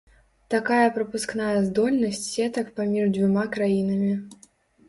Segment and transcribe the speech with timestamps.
[0.53, 4.13] Такая прапускная здольнасць сетак паміж дзвюма краінамі.